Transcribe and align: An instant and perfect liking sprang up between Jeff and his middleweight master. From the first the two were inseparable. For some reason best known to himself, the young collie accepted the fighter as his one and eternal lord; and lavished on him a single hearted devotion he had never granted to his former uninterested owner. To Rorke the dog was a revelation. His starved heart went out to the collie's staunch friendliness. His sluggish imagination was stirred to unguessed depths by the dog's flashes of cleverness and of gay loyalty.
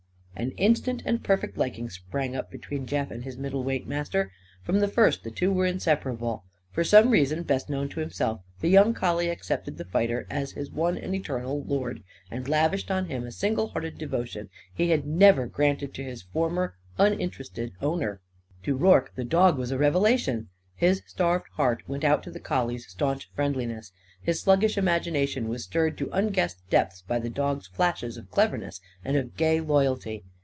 An 0.33 0.51
instant 0.51 1.03
and 1.05 1.23
perfect 1.23 1.55
liking 1.55 1.87
sprang 1.91 2.35
up 2.35 2.49
between 2.49 2.87
Jeff 2.87 3.11
and 3.11 3.23
his 3.23 3.37
middleweight 3.37 3.85
master. 3.85 4.31
From 4.63 4.79
the 4.79 4.87
first 4.87 5.23
the 5.23 5.29
two 5.29 5.51
were 5.51 5.67
inseparable. 5.67 6.45
For 6.71 6.83
some 6.83 7.11
reason 7.11 7.43
best 7.43 7.69
known 7.69 7.89
to 7.89 7.99
himself, 7.99 8.41
the 8.59 8.67
young 8.69 8.95
collie 8.95 9.29
accepted 9.29 9.77
the 9.77 9.85
fighter 9.85 10.25
as 10.31 10.53
his 10.53 10.71
one 10.71 10.97
and 10.97 11.13
eternal 11.13 11.63
lord; 11.63 12.01
and 12.31 12.47
lavished 12.49 12.89
on 12.89 13.05
him 13.05 13.27
a 13.27 13.31
single 13.31 13.67
hearted 13.67 13.99
devotion 13.99 14.49
he 14.73 14.89
had 14.89 15.05
never 15.05 15.45
granted 15.45 15.93
to 15.93 16.03
his 16.03 16.23
former 16.23 16.73
uninterested 16.97 17.73
owner. 17.79 18.19
To 18.63 18.75
Rorke 18.75 19.13
the 19.13 19.23
dog 19.25 19.59
was 19.59 19.69
a 19.69 19.77
revelation. 19.77 20.49
His 20.73 21.03
starved 21.05 21.49
heart 21.53 21.87
went 21.87 22.03
out 22.03 22.23
to 22.23 22.31
the 22.31 22.39
collie's 22.39 22.87
staunch 22.87 23.29
friendliness. 23.35 23.91
His 24.23 24.39
sluggish 24.41 24.75
imagination 24.77 25.47
was 25.49 25.63
stirred 25.63 25.97
to 25.99 26.09
unguessed 26.11 26.61
depths 26.71 27.03
by 27.03 27.19
the 27.19 27.29
dog's 27.29 27.67
flashes 27.67 28.17
of 28.17 28.29
cleverness 28.31 28.79
and 29.05 29.15
of 29.17 29.37
gay 29.37 29.59
loyalty. 29.61 30.23